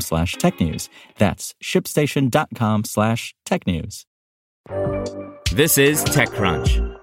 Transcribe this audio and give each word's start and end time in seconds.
slash 0.00 0.36
technews. 0.36 0.88
That's 1.18 1.54
shipstation.com 1.62 2.84
slash 2.84 3.34
technews. 3.46 4.04
This 5.52 5.78
is 5.78 6.04
TechCrunch. 6.04 6.94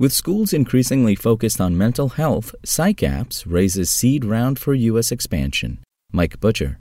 With 0.00 0.14
schools 0.14 0.54
increasingly 0.54 1.14
focused 1.14 1.60
on 1.60 1.76
mental 1.76 2.08
health, 2.10 2.54
PsycApps 2.64 3.44
raises 3.46 3.90
seed 3.90 4.24
round 4.24 4.58
for 4.58 4.72
U.S. 4.72 5.12
expansion. 5.12 5.80
Mike 6.10 6.40
Butcher. 6.40 6.79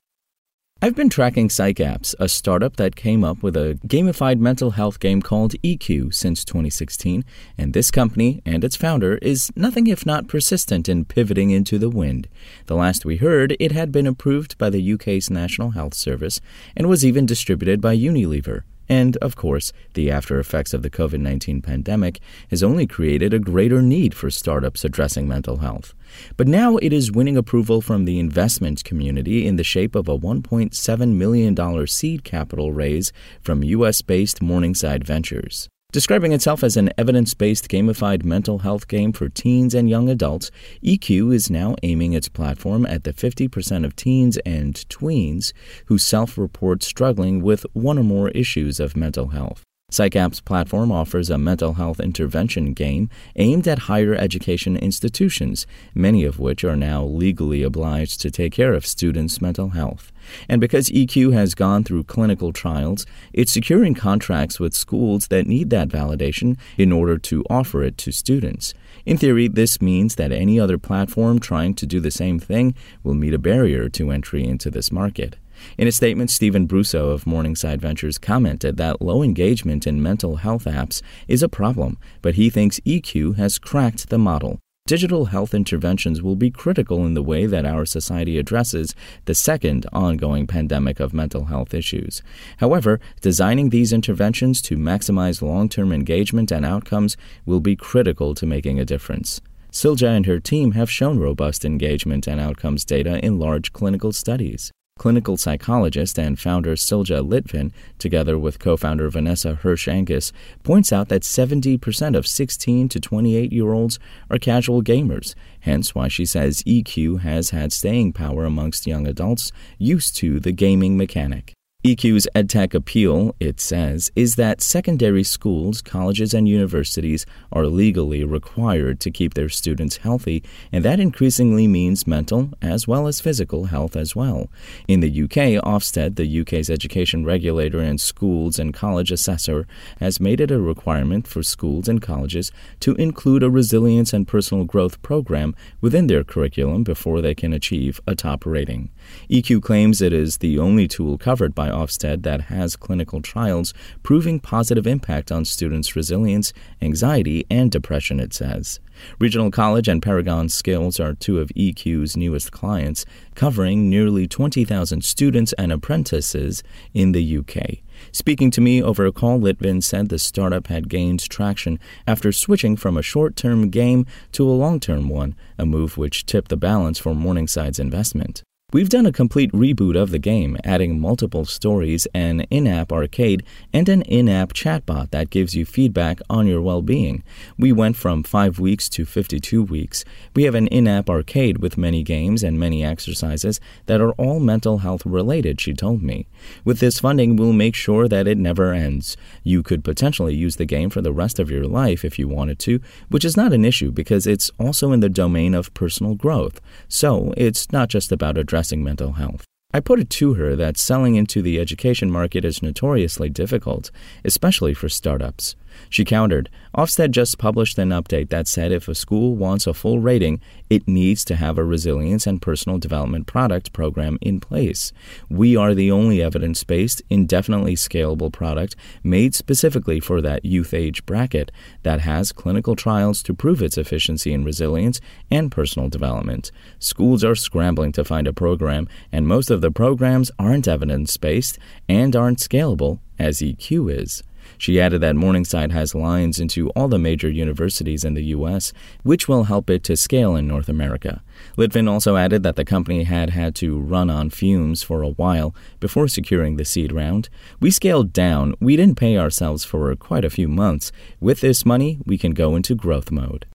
I've 0.82 0.96
been 0.96 1.10
tracking 1.10 1.50
PsycApps, 1.50 2.16
a 2.20 2.30
startup 2.30 2.78
that 2.78 2.96
came 2.96 3.22
up 3.22 3.44
with 3.44 3.58
a 3.58 3.78
gamified 3.86 4.40
mental 4.40 4.72
health 4.72 5.02
game 5.02 5.22
called 5.22 5.56
eQuoo 5.62 6.14
since 6.14 6.46
2016, 6.46 7.26
and 7.58 7.74
this 7.74 7.92
company 7.92 8.42
and 8.46 8.64
its 8.64 8.78
founder 8.78 9.18
is 9.18 9.52
nothing 9.58 9.88
if 9.88 10.06
not 10.06 10.30
persistent 10.30 10.88
in 10.88 11.04
pivoting 11.04 11.50
into 11.50 11.80
the 11.80 11.90
wind. 11.90 12.30
The 12.68 12.78
last 12.78 13.04
we 13.04 13.18
heard, 13.18 13.58
it 13.60 13.74
had 13.74 13.92
been 13.92 14.08
approved 14.08 14.58
by 14.58 14.70
the 14.70 14.94
UK's 14.94 15.30
National 15.30 15.72
Health 15.72 15.96
Service 15.96 16.40
and 16.78 16.88
was 16.88 17.04
even 17.04 17.26
distributed 17.26 17.82
by 17.82 17.98
Unilever. 17.98 18.62
And, 18.90 19.16
of 19.18 19.36
course, 19.36 19.72
the 19.94 20.10
after 20.10 20.40
effects 20.40 20.74
of 20.74 20.82
the 20.82 20.90
COVID 20.90 21.20
19 21.20 21.62
pandemic 21.62 22.20
has 22.50 22.64
only 22.64 22.88
created 22.88 23.34
a 23.34 23.40
greater 23.40 23.82
need 23.82 24.16
for 24.16 24.32
startups 24.32 24.84
addressing 24.84 25.28
mental 25.28 25.58
health. 25.58 25.94
But 26.36 26.48
now 26.48 26.78
it 26.78 26.92
is 26.92 27.12
winning 27.12 27.38
approval 27.38 27.82
from 27.82 28.06
the 28.06 28.20
investment 28.20 28.84
community 28.84 29.46
in 29.46 29.58
the 29.58 29.64
shape 29.64 29.96
of 29.96 30.08
a 30.10 30.18
$1.7 30.18 31.14
million 31.14 31.88
seed 31.88 32.24
capital 32.24 32.72
raise 32.72 33.14
from 33.42 33.64
U.S. 33.64 34.02
based 34.02 34.42
Morningside 34.42 35.06
Ventures. 35.06 35.70
Describing 35.92 36.34
itself 36.34 36.64
as 36.64 36.78
an 36.78 36.92
evidence 37.00 37.34
based 37.34 37.68
gamified 37.68 38.24
mental 38.24 38.60
health 38.60 38.88
game 38.88 39.12
for 39.12 39.28
teens 39.28 39.74
and 39.74 39.90
young 39.90 40.08
adults, 40.08 40.52
eQuoo 40.84 41.34
is 41.34 41.50
now 41.50 41.76
aiming 41.82 42.14
its 42.14 42.30
platform 42.30 42.86
at 42.86 43.06
the 43.06 43.12
50% 43.12 43.84
of 43.84 43.96
teens 43.96 44.38
and 44.46 44.76
tweens 44.90 45.52
who 45.88 45.98
self 45.98 46.38
report 46.38 46.84
struggling 46.84 47.42
with 47.42 47.66
one 47.74 47.98
or 47.98 48.04
more 48.04 48.30
issues 48.30 48.80
of 48.80 48.96
mental 48.96 49.30
health. 49.30 49.64
PsycApp's 49.90 50.40
platform 50.40 50.92
offers 50.92 51.30
a 51.30 51.38
mental 51.38 51.74
health 51.74 52.00
intervention 52.00 52.74
game 52.74 53.10
aimed 53.36 53.68
at 53.68 53.80
higher 53.80 54.14
education 54.14 54.78
institutions, 54.78 55.66
many 55.96 56.24
of 56.24 56.38
which 56.38 56.64
are 56.64 56.76
now 56.76 57.04
legally 57.04 57.64
obliged 57.64 58.22
to 58.22 58.30
take 58.30 58.54
care 58.54 58.74
of 58.74 58.86
students' 58.86 59.42
mental 59.42 59.70
health. 59.70 60.12
And 60.48 60.62
because 60.62 60.90
eQuoo 60.90 61.34
has 61.34 61.56
gone 61.56 61.84
through 61.84 62.04
clinical 62.04 62.54
trials, 62.54 63.08
it's 63.34 63.52
securing 63.52 63.96
contracts 63.96 64.60
with 64.60 64.76
schools 64.76 65.28
that 65.30 65.48
need 65.48 65.72
that 65.72 65.90
validation 65.90 66.58
in 66.78 66.92
order 66.92 67.18
to 67.18 67.44
offer 67.50 67.82
it 67.82 67.98
to 68.00 68.12
students. 68.12 68.76
In 69.08 69.18
theory, 69.18 69.48
this 69.48 69.82
means 69.82 70.16
that 70.16 70.32
any 70.32 70.60
other 70.60 70.78
platform 70.78 71.40
trying 71.40 71.74
to 71.76 71.88
do 71.88 72.00
the 72.00 72.12
same 72.12 72.38
thing 72.38 72.76
will 73.04 73.16
meet 73.16 73.34
a 73.34 73.40
barrier 73.40 73.90
to 73.90 74.12
entry 74.12 74.46
into 74.46 74.70
this 74.70 74.92
market. 74.92 75.38
In 75.78 75.88
a 75.88 75.92
statement, 75.92 76.30
Stephen 76.30 76.68
Brusso 76.68 77.12
of 77.12 77.28
Morningside 77.28 77.82
Ventures 77.82 78.18
commented 78.18 78.78
that 78.78 79.02
low 79.02 79.24
engagement 79.24 79.88
in 79.88 80.04
mental 80.04 80.38
health 80.38 80.66
apps 80.66 81.02
is 81.28 81.44
a 81.44 81.50
problem, 81.50 81.98
but 82.22 82.36
he 82.36 82.50
thinks 82.50 82.80
eQuoo 82.82 83.36
has 83.38 83.58
cracked 83.58 84.10
the 84.10 84.18
model. 84.18 84.60
Digital 84.90 85.26
health 85.26 85.54
interventions 85.54 86.24
will 86.24 86.36
be 86.36 86.50
critical 86.50 87.06
in 87.06 87.14
the 87.14 87.22
way 87.22 87.46
that 87.46 87.64
our 87.64 87.86
society 87.86 88.40
addresses 88.40 88.96
the 89.26 89.36
second 89.36 89.86
ongoing 89.94 90.48
pandemic 90.48 91.00
of 91.00 91.14
mental 91.14 91.46
health 91.46 91.76
issues. 91.76 92.24
However, 92.58 93.00
designing 93.22 93.70
these 93.70 93.94
interventions 93.94 94.64
to 94.64 94.78
maximize 94.78 95.44
long 95.44 95.70
term 95.70 95.92
engagement 95.92 96.52
and 96.52 96.66
outcomes 96.66 97.18
will 97.46 97.60
be 97.60 97.76
critical 97.76 98.34
to 98.34 98.48
making 98.48 98.80
a 98.80 98.84
difference. 98.84 99.42
Silja 99.72 100.08
and 100.08 100.26
her 100.26 100.40
team 100.40 100.72
have 100.72 100.90
shown 100.90 101.20
robust 101.20 101.64
engagement 101.64 102.26
and 102.26 102.42
outcomes 102.42 102.84
data 102.84 103.24
in 103.24 103.38
large 103.38 103.72
clinical 103.72 104.12
studies. 104.12 104.72
Clinical 105.00 105.38
psychologist 105.38 106.20
and 106.20 106.38
founder 106.38 106.76
Silja 106.76 107.26
Litvin, 107.26 107.72
together 108.00 108.38
with 108.38 108.60
co 108.60 108.76
founder 108.76 109.10
Vanessa 109.10 109.56
Hirsch 109.56 109.88
Angus, 109.88 110.34
points 110.64 110.92
out 110.92 111.08
that 111.08 111.22
70% 111.22 112.18
of 112.18 112.28
16 112.28 112.90
to 112.90 113.00
28 113.00 113.54
year 113.54 113.72
olds 113.72 113.98
are 114.30 114.38
casual 114.38 114.84
gamers, 114.84 115.36
hence 115.62 115.96
why 115.96 116.10
she 116.10 116.26
says 116.26 116.64
eQuoo 116.64 117.22
has 117.22 117.52
had 117.52 117.72
staying 117.72 118.12
power 118.12 118.44
amongst 118.44 118.88
young 118.88 119.08
adults 119.08 119.54
used 119.78 120.18
to 120.18 120.38
the 120.38 120.52
gaming 120.52 120.98
mechanic. 120.98 121.54
eQuoo's 121.86 122.28
EdTech 122.36 122.74
appeal, 122.74 123.34
it 123.40 123.62
says, 123.62 124.12
is 124.14 124.36
that 124.36 124.60
secondary 124.60 125.24
schools, 125.24 125.82
colleges, 125.82 126.34
and 126.34 126.46
universities 126.46 127.26
are 127.54 127.68
legally 127.68 128.26
required 128.26 129.00
to 129.00 129.10
keep 129.10 129.34
their 129.34 129.48
students 129.48 129.96
healthy, 129.96 130.44
and 130.74 130.84
that 130.84 131.00
increasingly 131.00 131.68
means 131.68 132.06
mental 132.06 132.50
as 132.62 132.86
well 132.86 133.08
as 133.08 133.22
physical 133.22 133.68
health 133.68 133.96
as 133.96 134.14
well. 134.14 134.50
In 134.90 135.00
the 135.00 135.24
UK, 135.24 135.64
Ofsted, 135.64 136.18
the 136.18 136.42
UK's 136.42 136.70
education 136.70 137.24
regulator 137.24 137.80
and 137.80 138.02
schools 138.02 138.60
and 138.60 138.74
college 138.74 139.10
assessor, 139.10 139.66
has 140.02 140.20
made 140.20 140.42
it 140.42 140.52
a 140.52 140.60
requirement 140.60 141.28
for 141.28 141.42
schools 141.44 141.88
and 141.88 142.02
colleges 142.02 142.52
to 142.82 142.94
include 142.96 143.42
a 143.42 143.50
resilience 143.50 144.12
and 144.12 144.28
personal 144.28 144.66
growth 144.66 145.02
program 145.02 145.56
within 145.80 146.08
their 146.08 146.26
curriculum 146.26 146.84
before 146.84 147.22
they 147.22 147.34
can 147.34 147.54
achieve 147.54 148.02
a 148.06 148.16
top 148.16 148.46
rating. 148.46 148.90
eQuoo 149.30 149.64
claims 149.64 150.02
it 150.02 150.12
is 150.12 150.40
the 150.40 150.60
only 150.60 150.86
tool 150.86 151.18
covered 151.18 151.56
by 151.56 151.69
Ofsted 151.70 152.24
that 152.24 152.42
has 152.42 152.76
clinical 152.76 153.22
trials 153.22 153.74
proving 154.04 154.40
positive 154.40 154.86
impact 154.86 155.32
on 155.32 155.46
students' 155.46 155.96
resilience, 155.96 156.54
anxiety, 156.82 157.46
and 157.50 157.72
depression, 157.72 158.20
it 158.20 158.34
says. 158.34 158.80
Regional 159.20 159.52
College 159.52 159.88
and 159.88 160.02
Paragon 160.02 160.50
Skills 160.50 161.00
are 161.00 161.14
two 161.14 161.40
of 161.40 161.50
eQuoo's 161.50 162.18
newest 162.18 162.52
clients, 162.52 163.06
covering 163.36 163.90
nearly 163.90 164.28
20,000 164.28 165.04
students 165.04 165.54
and 165.54 165.72
apprentices 165.72 166.64
in 166.94 167.12
the 167.12 167.38
UK. 167.38 167.80
Speaking 168.12 168.50
to 168.52 168.62
me 168.62 168.82
over 168.82 169.06
a 169.06 169.12
call, 169.12 169.40
Litvin 169.40 169.84
said 169.84 170.10
the 170.10 170.20
startup 170.20 170.68
had 170.68 170.90
gained 170.90 171.30
traction 171.30 171.80
after 172.08 172.32
switching 172.32 172.76
from 172.76 172.98
a 172.98 173.02
short 173.02 173.36
term 173.36 173.70
game 173.70 174.06
to 174.34 174.50
a 174.50 174.52
long 174.52 174.80
term 174.80 175.10
one, 175.10 175.36
a 175.58 175.66
move 175.66 175.98
which 175.98 176.26
tipped 176.26 176.50
the 176.50 176.58
balance 176.58 177.00
for 177.00 177.14
Morningside's 177.14 177.80
investment. 177.80 178.44
We've 178.72 178.88
done 178.88 179.08
a 179.08 179.12
complete 179.12 179.52
reboot 179.52 180.00
of 180.00 180.12
the 180.12 180.20
game, 180.20 180.56
adding 180.64 181.00
multiple 181.00 181.44
stories, 181.44 182.06
an 182.14 182.42
in 182.52 182.68
app 182.68 182.92
arcade, 182.92 183.44
and 183.74 183.90
an 183.90 184.04
in 184.04 184.30
app 184.30 184.54
chatbot 184.54 185.10
that 185.10 185.32
gives 185.32 185.56
you 185.56 185.66
feedback 185.66 186.22
on 186.30 186.46
your 186.46 186.62
well 186.62 186.84
being. 186.84 187.24
We 187.58 187.72
went 187.72 187.96
from 187.96 188.22
5 188.22 188.60
weeks 188.60 188.88
to 188.90 189.06
52 189.06 189.64
weeks. 189.64 190.06
We 190.36 190.44
have 190.44 190.54
an 190.54 190.68
in 190.68 190.88
app 190.88 191.10
arcade 191.10 191.58
with 191.58 191.80
many 191.80 192.04
games 192.04 192.44
and 192.44 192.60
many 192.60 192.86
exercises 192.86 193.60
that 193.88 194.02
are 194.02 194.12
all 194.12 194.40
mental 194.40 194.78
health 194.78 195.04
related, 195.04 195.60
she 195.60 195.74
told 195.74 196.04
me. 196.04 196.28
With 196.64 196.80
this 196.80 197.00
funding, 197.00 197.38
we'll 197.38 197.54
make 197.54 197.74
sure 197.74 198.08
that 198.08 198.28
it 198.28 198.38
never 198.38 198.72
ends. 198.72 199.18
You 199.44 199.64
could 199.64 199.84
potentially 199.84 200.36
use 200.36 200.58
the 200.58 200.66
game 200.66 200.92
for 200.92 201.02
the 201.02 201.12
rest 201.12 201.40
of 201.40 201.50
your 201.50 201.66
life 201.66 202.06
if 202.06 202.20
you 202.20 202.28
wanted 202.28 202.60
to, 202.60 202.82
which 203.10 203.26
is 203.26 203.36
not 203.36 203.52
an 203.52 203.66
issue 203.66 203.90
because 203.90 204.28
it's 204.28 204.52
also 204.60 204.92
in 204.92 205.00
the 205.00 205.10
domain 205.10 205.56
of 205.56 205.74
personal 205.74 206.14
growth. 206.14 206.62
So 206.88 207.34
it's 207.36 207.72
not 207.72 207.90
just 207.90 208.12
about 208.12 208.38
addressing 208.38 208.59
addressing 208.60 208.84
mental 208.84 209.14
health. 209.14 209.46
I 209.72 209.82
put 209.82 210.00
it 210.00 210.10
to 210.12 210.34
her 210.34 210.56
that 210.56 210.80
selling 210.80 211.14
into 211.14 211.44
the 211.44 211.60
education 211.60 212.10
market 212.10 212.44
is 212.44 212.64
notoriously 212.64 213.30
difficult, 213.30 213.92
especially 214.26 214.74
for 214.74 214.90
startups. 214.90 215.56
She 215.90 216.06
countered, 216.06 216.50
Ofsted 216.76 217.12
just 217.12 217.38
published 217.38 217.78
an 217.78 217.90
update 217.90 218.30
that 218.30 218.48
said 218.48 218.72
if 218.72 218.88
a 218.88 218.96
school 218.96 219.36
wants 219.36 219.66
a 219.68 219.74
full 219.74 220.00
rating, 220.00 220.40
it 220.70 220.88
needs 220.88 221.26
to 221.26 221.36
have 221.36 221.58
a 221.58 221.64
resilience 221.64 222.28
and 222.28 222.42
personal 222.42 222.78
development 222.78 223.28
product 223.28 223.74
program 223.74 224.18
in 224.22 224.40
place. 224.40 224.92
We 225.30 225.56
are 225.56 225.74
the 225.74 225.92
only 225.92 226.22
evidence 226.22 226.64
based, 226.64 227.02
indefinitely 227.10 227.76
scalable 227.76 228.32
product 228.32 228.76
made 229.04 229.36
specifically 229.36 230.00
for 230.00 230.22
that 230.22 230.46
youth 230.46 230.74
age 230.74 231.06
bracket 231.06 231.52
that 231.84 232.02
has 232.02 232.32
clinical 232.32 232.76
trials 232.76 233.24
to 233.24 233.34
prove 233.34 233.62
its 233.62 233.78
efficiency 233.78 234.32
in 234.34 234.44
resilience 234.44 235.02
and 235.32 235.52
personal 235.52 235.90
development. 235.90 236.52
Schools 236.78 237.24
are 237.24 237.36
scrambling 237.36 237.92
to 237.94 238.04
find 238.04 238.28
a 238.28 238.34
program, 238.34 238.88
and 239.12 239.28
most 239.28 239.50
of 239.50 239.59
the 239.60 239.72
programs 239.72 240.32
aren't 240.40 240.68
evidence 240.68 241.16
based 241.18 241.60
and 241.88 242.16
aren't 242.16 242.40
scalable 242.40 243.00
as 243.18 243.40
eQuoo 243.40 244.02
is. 244.02 244.24
She 244.58 244.80
added 244.80 245.02
that 245.02 245.16
Morningside 245.16 245.72
has 245.72 245.96
lines 245.96 246.40
into 246.40 246.70
all 246.72 246.88
the 246.88 246.98
major 246.98 247.30
universities 247.30 248.04
in 248.04 248.14
the 248.14 248.26
U.S., 248.26 248.74
which 249.04 249.28
will 249.28 249.44
help 249.46 249.70
it 249.70 249.84
to 249.86 249.96
scale 249.96 250.36
in 250.36 250.48
North 250.48 250.68
America. 250.68 251.22
Litvin 251.58 251.90
also 251.90 252.16
added 252.16 252.44
that 252.44 252.56
the 252.56 252.66
company 252.66 253.04
had 253.04 253.30
had 253.30 253.56
to 253.56 253.80
run 253.80 254.10
on 254.10 254.30
fumes 254.30 254.84
for 254.84 255.02
a 255.02 255.10
while 255.10 255.56
before 255.80 256.08
securing 256.08 256.56
the 256.56 256.66
seed 256.66 256.92
round. 256.92 257.30
We 257.60 257.72
scaled 257.72 258.12
down. 258.12 258.56
We 258.60 258.76
didn't 258.76 258.98
pay 258.98 259.18
ourselves 259.18 259.64
for 259.64 259.96
quite 259.96 260.26
a 260.26 260.30
few 260.30 260.48
months. 260.48 260.92
With 261.20 261.42
this 261.42 261.66
money, 261.66 262.00
we 262.06 262.18
can 262.18 262.32
go 262.32 262.56
into 262.56 262.76
growth 262.76 263.12
mode. 263.12 263.46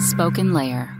SpokenLayer. 0.00 0.99